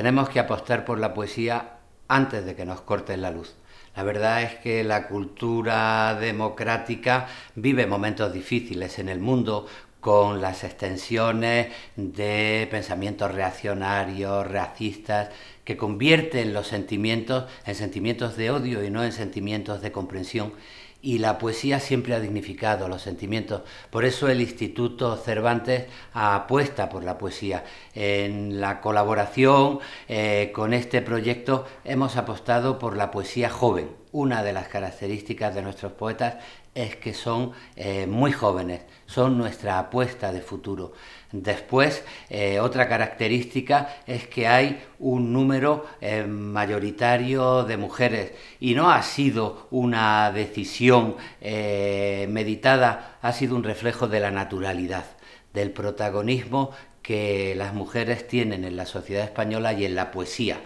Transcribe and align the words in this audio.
tenemos 0.00 0.30
que 0.30 0.40
apostar 0.40 0.86
por 0.86 0.98
la 0.98 1.12
poesía 1.12 1.72
antes 2.08 2.46
de 2.46 2.54
que 2.54 2.64
nos 2.64 2.80
corten 2.80 3.20
la 3.20 3.30
luz. 3.30 3.54
La 3.94 4.02
verdad 4.02 4.40
es 4.40 4.54
que 4.54 4.82
la 4.82 5.08
cultura 5.08 6.14
democrática 6.18 7.28
vive 7.54 7.86
momentos 7.86 8.32
difíciles 8.32 8.98
en 8.98 9.10
el 9.10 9.20
mundo 9.20 9.66
con 10.00 10.40
las 10.40 10.64
extensiones 10.64 11.66
de 11.96 12.66
pensamientos 12.70 13.34
reaccionarios, 13.34 14.50
racistas, 14.50 15.28
que 15.64 15.76
convierten 15.76 16.54
los 16.54 16.68
sentimientos 16.68 17.44
en 17.66 17.74
sentimientos 17.74 18.38
de 18.38 18.52
odio 18.52 18.82
y 18.82 18.88
no 18.88 19.04
en 19.04 19.12
sentimientos 19.12 19.82
de 19.82 19.92
comprensión 19.92 20.54
y 21.02 21.18
la 21.18 21.38
poesía 21.38 21.80
siempre 21.80 22.14
ha 22.14 22.20
dignificado 22.20 22.88
los 22.88 23.02
sentimientos. 23.02 23.62
Por 23.90 24.04
eso 24.04 24.28
el 24.28 24.40
Instituto 24.40 25.16
Cervantes 25.16 25.86
apuesta 26.12 26.88
por 26.88 27.04
la 27.04 27.18
poesía. 27.18 27.64
En 27.94 28.60
la 28.60 28.80
colaboración 28.80 29.80
eh, 30.08 30.50
con 30.54 30.74
este 30.74 31.02
proyecto 31.02 31.66
hemos 31.84 32.16
apostado 32.16 32.78
por 32.78 32.96
la 32.96 33.10
poesía 33.10 33.50
joven. 33.50 33.99
Una 34.12 34.42
de 34.42 34.52
las 34.52 34.66
características 34.66 35.54
de 35.54 35.62
nuestros 35.62 35.92
poetas 35.92 36.34
es 36.74 36.96
que 36.96 37.14
son 37.14 37.52
eh, 37.76 38.06
muy 38.06 38.32
jóvenes, 38.32 38.80
son 39.06 39.38
nuestra 39.38 39.78
apuesta 39.78 40.32
de 40.32 40.40
futuro. 40.40 40.92
Después, 41.30 42.04
eh, 42.28 42.58
otra 42.58 42.88
característica 42.88 43.98
es 44.06 44.26
que 44.26 44.48
hay 44.48 44.82
un 44.98 45.32
número 45.32 45.86
eh, 46.00 46.24
mayoritario 46.24 47.62
de 47.62 47.76
mujeres 47.76 48.32
y 48.58 48.74
no 48.74 48.90
ha 48.90 49.02
sido 49.02 49.68
una 49.70 50.32
decisión 50.32 51.16
meditada, 51.40 53.18
ha 53.22 53.32
sido 53.32 53.54
un 53.54 53.62
reflejo 53.62 54.08
de 54.08 54.20
la 54.20 54.32
naturalidad, 54.32 55.04
del 55.52 55.70
protagonismo 55.70 56.70
que 57.02 57.54
las 57.56 57.74
mujeres 57.74 58.26
tienen 58.26 58.64
en 58.64 58.76
la 58.76 58.86
sociedad 58.86 59.24
española 59.24 59.72
y 59.72 59.84
en 59.84 59.94
la 59.94 60.10
poesía. 60.10 60.60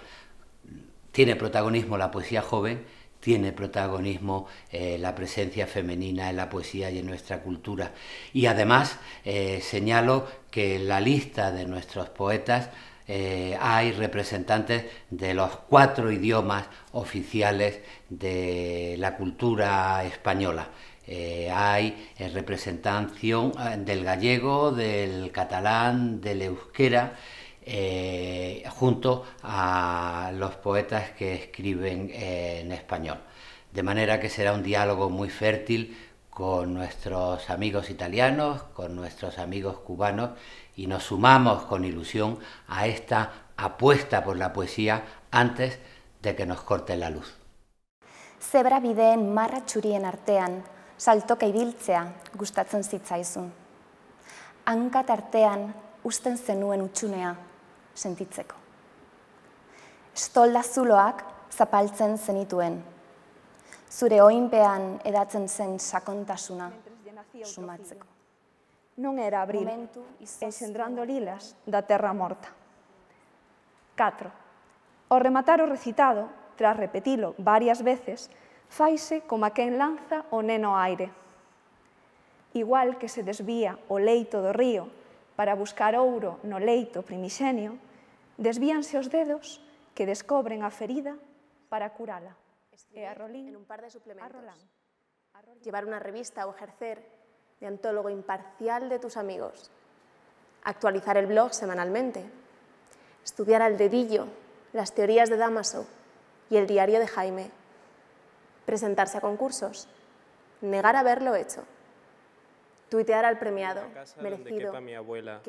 Tiene 1.13 1.37
protagonismo 1.37 1.97
la 1.97 2.11
poesía 2.11 2.43
joven 2.43 2.85
tiene 3.25 3.53
protagonismo 3.53 4.47
eh, 4.71 4.99
la 5.01 5.15
presencia 5.15 5.67
femenina 5.67 6.29
en 6.29 6.37
la 6.37 6.51
poesía 6.51 6.91
y 6.91 6.99
en 6.99 7.07
nuestra 7.07 7.41
cultura. 7.41 7.93
Y 8.35 8.45
además 8.45 8.99
eh, 9.25 9.63
señalo 9.63 10.29
que 10.51 10.77
en 10.77 10.89
la 10.89 11.01
lista 11.01 11.51
de 11.51 11.65
nuestros 11.65 12.11
poetas 12.11 12.69
eh, 13.09 13.57
hay 13.59 13.93
representantes 13.93 14.85
de 15.09 15.33
los 15.33 15.57
cuatro 15.57 16.13
idiomas 16.13 16.67
oficiales 16.93 17.81
de 18.11 18.97
la 18.99 19.17
cultura 19.17 20.05
española. 20.05 20.69
hay 21.55 22.11
representación 22.33 23.53
del 23.87 24.05
gallego, 24.05 24.71
del 24.71 25.31
catalán, 25.33 26.21
del 26.21 26.43
euskera, 26.43 27.15
eh, 27.65 28.65
junto 28.71 29.25
a 29.43 30.31
los 30.35 30.55
poetas 30.57 31.11
que 31.13 31.35
escriben 31.35 32.11
en 32.13 32.73
español. 32.73 33.19
De 33.73 33.83
manera 33.83 34.21
que 34.21 34.29
será 34.29 34.53
un 34.53 34.63
diálogo 34.63 35.11
muy 35.11 35.31
fértil 35.31 35.97
con 36.31 36.75
nuestros 36.75 37.49
amigos 37.49 37.91
italianos, 37.91 38.63
con 38.75 38.97
nuestros 38.97 39.39
amigos 39.39 39.79
cubanos 39.79 40.31
y 40.77 40.87
nos 40.89 41.05
sumamos 41.05 41.65
con 41.65 41.85
ilusión 41.85 42.39
a 42.69 42.87
esta 42.87 43.33
apuesta 43.57 44.25
por 44.25 44.37
la 44.37 44.53
poesía 44.53 45.05
antes 45.31 45.79
de 46.23 46.35
que 46.35 46.45
nos 46.45 46.61
corte 46.63 46.97
la 46.97 47.11
luz. 47.11 47.37
Zebra 48.41 48.81
bideen 48.81 49.33
marra 49.33 49.63
txurien 49.65 50.05
artean, 50.05 50.63
saltoka 50.99 51.47
ibiltzea 51.47 52.03
gustatzen 52.37 52.85
zitzaizun. 52.85 53.53
Hankat 54.67 55.11
artean 55.11 55.73
usten 56.05 56.37
zenuen 56.37 56.83
sentitzeko. 57.95 58.55
Estolda 60.15 60.63
zuloak 60.63 61.25
zapaltzen 61.51 62.19
zenituen, 62.19 62.83
zure 63.91 64.21
oinpean 64.23 64.99
edatzen 65.05 65.49
zen 65.49 65.79
sakontasuna 65.79 66.71
sumatzeko. 67.43 68.07
Non 69.03 69.19
era 69.19 69.43
abril, 69.43 69.67
enxendrando 70.41 71.03
lilas 71.03 71.55
da 71.67 71.83
terra 71.83 72.13
morta. 72.15 72.51
4. 73.99 74.31
O 75.11 75.19
rematar 75.19 75.63
o 75.63 75.67
recitado, 75.67 76.31
tras 76.55 76.77
repetilo 76.77 77.35
varias 77.39 77.83
veces, 77.83 78.31
faise 78.69 79.23
como 79.27 79.47
a 79.47 79.51
quen 79.51 79.79
lanza 79.79 80.27
o 80.31 80.43
neno 80.43 80.79
aire. 80.79 81.11
Igual 82.55 82.99
que 82.99 83.11
se 83.11 83.27
desvía 83.27 83.79
o 83.91 83.99
leito 83.99 84.39
do 84.43 84.55
río 84.55 84.87
para 85.37 85.55
buscar 85.55 85.97
ouro 85.97 86.39
no 86.47 86.63
leito 86.63 87.03
primixenio, 87.03 87.79
desvíanse 88.39 88.99
os 88.99 89.11
dedos 89.11 89.59
que 89.95 90.07
descobren 90.07 90.63
a 90.63 90.71
ferida 90.71 91.19
para 91.69 91.91
curala. 91.91 92.35
E 92.95 93.07
a 93.07 93.15
Rolín, 93.15 93.51
en 93.51 93.59
un 93.59 93.67
par 93.67 93.83
de 93.83 93.91
suplementos. 93.91 94.31
A 94.31 94.31
Rolán. 94.31 94.61
Llevar 95.63 95.83
una 95.83 95.99
revista 95.99 96.47
o 96.47 96.55
ejercer 96.55 97.03
de 97.59 97.67
antólogo 97.67 98.11
imparcial 98.11 98.89
de 98.89 99.03
tus 99.03 99.17
amigos. 99.17 99.71
Actualizar 100.63 101.19
el 101.19 101.27
blog 101.27 101.55
semanalmente. 101.55 102.23
Estudiar 103.25 103.63
al 103.63 103.77
dedillo 103.77 104.27
las 104.73 104.95
teorías 104.95 105.31
de 105.31 105.37
Damaso 105.37 105.87
y 106.51 106.57
el 106.57 106.67
diario 106.67 107.01
de 107.01 107.09
Jaime. 107.09 107.51
Presentarse 108.67 109.19
a 109.19 109.21
concursos. 109.21 109.89
Negar 110.63 110.95
haberlo 110.95 111.35
hecho 111.35 111.67
tuitear 112.95 113.25
al 113.25 113.41
premiado, 113.41 113.81
merecido. 114.23 114.81
Mi 114.81 114.95
abuela. 114.95 115.41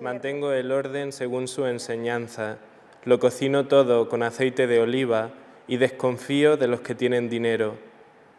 Mantengo 0.00 0.50
el 0.50 0.72
orden 0.72 1.12
según 1.12 1.46
su 1.46 1.64
enseñanza, 1.66 2.58
lo 3.04 3.20
cocino 3.20 3.68
todo 3.68 4.08
con 4.08 4.24
aceite 4.24 4.66
de 4.66 4.80
oliva 4.80 5.30
y 5.68 5.76
desconfío 5.76 6.56
de 6.56 6.66
los 6.66 6.80
que 6.80 6.96
tienen 6.96 7.28
dinero. 7.28 7.76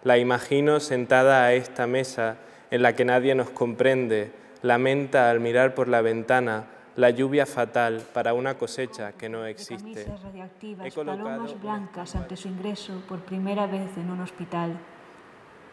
La 0.03 0.17
imagino 0.17 0.81
sentada 0.81 1.45
a 1.45 1.53
esta 1.53 1.87
mesa 1.87 2.35
en 2.69 2.81
la 2.81 2.97
que 2.97 3.05
nadie 3.05 3.33
nos 3.33 3.49
comprende, 3.49 4.33
lamenta 4.61 5.29
al 5.29 5.39
mirar 5.39 5.73
por 5.73 5.87
la 5.87 6.01
ventana 6.01 6.65
la 6.97 7.11
lluvia 7.11 7.45
fatal 7.45 8.03
para 8.13 8.33
una 8.33 8.55
cosecha 8.55 9.13
que 9.13 9.29
no 9.29 9.45
existe. 9.45 10.05
He 10.83 10.91
colocado 10.91 11.45
blancas 11.61 12.13
ante 12.17 12.35
su 12.35 12.49
ingreso 12.49 13.01
por 13.07 13.19
primera 13.19 13.67
vez 13.67 13.95
en 13.95 14.11
un 14.11 14.19
hospital. 14.19 14.77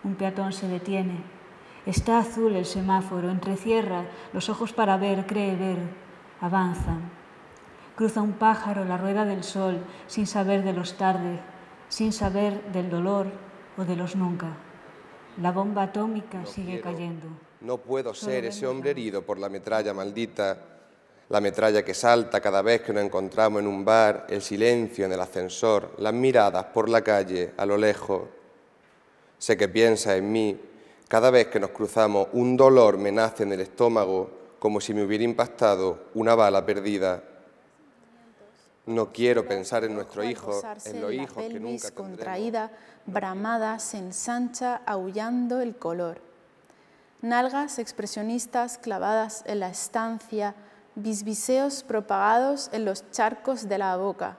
Un 0.05 0.15
peatón 0.15 0.53
se 0.53 0.69
detiene, 0.69 1.40
Está 1.87 2.19
azul 2.19 2.57
el 2.57 2.67
semáforo, 2.67 3.31
entrecierra 3.31 4.05
los 4.33 4.49
ojos 4.49 4.73
para 4.73 4.97
ver, 4.97 5.27
cree 5.27 5.57
ver, 5.57 5.79
avanza. 6.41 6.97
Cruza 7.97 8.21
un 8.21 8.35
pájaro 8.35 8.85
la 8.85 8.97
rueda 8.97 9.25
del 9.25 9.45
sol 9.45 9.79
sin 10.07 10.27
saber 10.27 10.63
de 10.63 10.73
los 10.73 10.97
tardes, 10.97 11.41
sin 11.89 12.13
saber 12.13 12.63
del 12.73 12.91
dolor 12.91 13.27
o 13.77 13.85
de 13.85 13.97
los 13.97 14.15
nunca. 14.15 14.57
La 15.41 15.53
bomba 15.53 15.85
atómica 15.85 16.45
sigue 16.45 16.81
cayendo. 16.81 17.27
No 17.61 17.79
puedo 17.79 18.15
ser 18.15 18.45
ese 18.45 18.67
hombre 18.67 18.91
herido 18.91 19.23
por 19.23 19.39
la 19.39 19.49
metralla 19.49 19.95
maldita, 19.95 20.59
la 21.31 21.41
metralla 21.41 21.85
que 21.85 21.95
salta 21.95 22.41
cada 22.41 22.61
vez 22.61 22.83
que 22.83 22.93
nos 22.93 23.05
encontramos 23.05 23.61
en 23.61 23.69
un 23.69 23.85
bar, 23.85 24.27
el 24.29 24.43
silencio 24.43 25.07
en 25.07 25.13
el 25.13 25.21
ascensor, 25.21 25.95
las 25.99 26.13
miradas 26.13 26.65
por 26.65 26.89
la 26.89 27.03
calle 27.03 27.53
a 27.57 27.65
lo 27.65 27.77
lejos. 27.77 28.23
Sé 29.39 29.57
que 29.57 29.69
piensa 29.69 30.17
en 30.17 30.33
mí, 30.33 30.61
cada 31.11 31.33
vez 31.33 31.49
que 31.49 31.59
nos 31.59 31.71
cruzamos, 31.71 32.29
un 32.35 32.57
dolor 32.57 32.97
me 32.97 33.11
nace 33.11 33.43
en 33.43 33.53
el 33.53 33.61
estómago 33.61 34.31
como 34.61 34.81
si 34.81 34.95
me 34.95 35.03
hubiera 35.03 35.25
impactado 35.25 36.05
una 36.15 36.37
bala 36.37 36.65
perdida. 36.65 37.25
No 38.87 39.11
quiero 39.11 39.45
pensar 39.45 39.83
en 39.83 39.97
nuestro 39.97 40.23
hijo, 40.23 40.63
en 40.85 41.01
los 41.01 41.13
hijos 41.13 41.43
que 41.43 41.59
nunca 41.59 41.91
contraída, 41.91 42.71
bramada, 43.07 43.81
se 43.81 43.99
ensancha, 43.99 44.83
aullando 44.87 45.61
el 45.61 45.75
color. 45.75 46.21
Nalgas 47.23 47.81
expresionistas 47.81 48.79
clavadas 48.79 49.43
en 49.47 49.59
la 49.59 49.69
estancia, 49.69 50.55
bisbiseos 50.95 51.83
propagados 51.83 52.71
en 52.73 52.85
los 52.85 53.11
charcos 53.11 53.69
de 53.69 53.79
la 53.79 53.97
boca. 53.97 54.37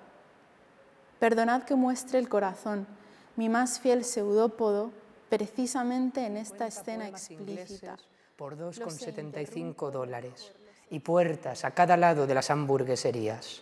Perdonad 1.19 1.63
que 1.63 1.75
muestre 1.75 2.17
el 2.17 2.29
corazón, 2.29 2.87
mi 3.35 3.49
más 3.49 3.81
fiel 3.81 4.05
pseudópodo, 4.05 5.00
precisamente 5.31 6.25
en 6.25 6.35
esta 6.35 6.67
escena 6.67 7.07
explícita. 7.07 7.95
Por 8.35 8.57
2,75 8.57 9.89
dólares 9.89 10.51
y 10.89 10.99
puertas 10.99 11.63
a 11.63 11.71
cada 11.71 11.95
lado 11.95 12.27
de 12.27 12.35
las 12.35 12.49
hamburgueserías. 12.49 13.61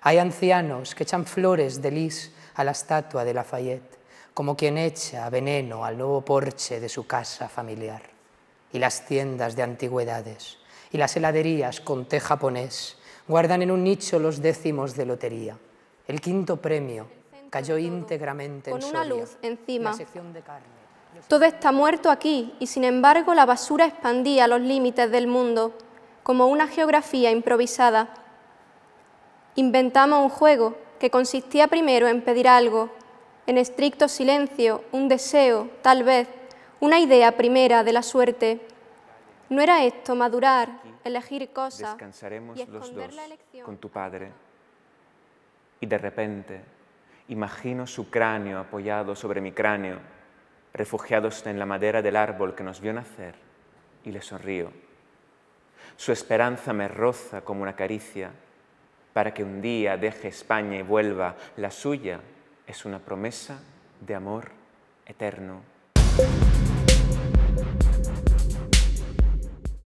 Hay 0.00 0.16
ancianos 0.16 0.94
que 0.94 1.02
echan 1.02 1.26
flores 1.26 1.82
de 1.82 1.90
lis 1.90 2.32
a 2.54 2.64
la 2.64 2.70
estatua 2.70 3.22
de 3.22 3.34
Lafayette, 3.34 3.98
como 4.32 4.56
quien 4.56 4.78
echa 4.78 5.28
veneno 5.28 5.84
al 5.84 5.98
nuevo 5.98 6.24
porche 6.24 6.80
de 6.80 6.88
su 6.88 7.06
casa 7.06 7.50
familiar. 7.50 8.00
Y 8.72 8.78
las 8.78 9.04
tiendas 9.04 9.54
de 9.56 9.62
antigüedades 9.62 10.56
y 10.90 10.96
las 10.96 11.14
heladerías 11.16 11.82
con 11.82 12.08
té 12.08 12.18
japonés 12.18 12.96
guardan 13.28 13.60
en 13.60 13.70
un 13.70 13.84
nicho 13.84 14.18
los 14.18 14.40
décimos 14.40 14.96
de 14.96 15.04
lotería. 15.04 15.58
El 16.08 16.20
quinto 16.22 16.56
premio 16.56 17.08
cayó 17.50 17.76
íntegramente 17.76 18.70
con 18.70 18.80
en 18.80 18.88
una 18.88 19.04
luz 19.04 19.36
encima. 19.42 19.90
la 19.90 19.96
sección 19.96 20.32
de 20.32 20.40
carne. 20.40 20.79
Todo 21.28 21.44
está 21.44 21.72
muerto 21.72 22.10
aquí 22.10 22.54
y 22.58 22.66
sin 22.66 22.84
embargo 22.84 23.34
la 23.34 23.46
basura 23.46 23.86
expandía 23.86 24.48
los 24.48 24.60
límites 24.60 25.10
del 25.10 25.26
mundo 25.26 25.76
como 26.22 26.46
una 26.46 26.66
geografía 26.66 27.30
improvisada. 27.30 28.14
Inventamos 29.54 30.22
un 30.22 30.30
juego 30.30 30.76
que 30.98 31.10
consistía 31.10 31.68
primero 31.68 32.08
en 32.08 32.22
pedir 32.22 32.48
algo, 32.48 32.90
en 33.46 33.58
estricto 33.58 34.08
silencio, 34.08 34.84
un 34.92 35.08
deseo, 35.08 35.70
tal 35.82 36.04
vez, 36.04 36.28
una 36.78 37.00
idea 37.00 37.36
primera 37.36 37.82
de 37.82 37.92
la 37.92 38.02
suerte. 38.02 38.60
¿No 39.48 39.60
era 39.60 39.82
esto 39.84 40.14
madurar, 40.14 40.68
elegir 41.04 41.52
cosas 41.52 41.94
Descansaremos 41.94 42.58
y 42.58 42.66
los 42.66 42.94
dos 42.94 43.14
con 43.64 43.78
tu 43.78 43.88
padre. 43.88 44.30
Y 45.80 45.86
de 45.86 45.98
repente 45.98 46.60
imagino 47.28 47.86
su 47.86 48.10
cráneo 48.10 48.58
apoyado 48.58 49.14
sobre 49.16 49.40
mi 49.40 49.52
cráneo, 49.52 49.98
refugiados 50.72 51.46
en 51.46 51.58
la 51.58 51.66
madera 51.66 52.02
del 52.02 52.16
árbol 52.16 52.54
que 52.54 52.64
nos 52.64 52.80
vio 52.80 52.92
nacer, 52.92 53.34
y 54.04 54.12
le 54.12 54.22
sonrío. 54.22 54.70
Su 55.96 56.12
esperanza 56.12 56.72
me 56.72 56.88
roza 56.88 57.42
como 57.42 57.62
una 57.62 57.76
caricia 57.76 58.30
para 59.12 59.34
que 59.34 59.44
un 59.44 59.60
día 59.60 59.96
deje 59.96 60.28
España 60.28 60.78
y 60.78 60.82
vuelva. 60.82 61.36
La 61.56 61.70
suya 61.70 62.20
es 62.66 62.84
una 62.84 62.98
promesa 62.98 63.60
de 64.00 64.14
amor 64.14 64.50
eterno 65.04 65.60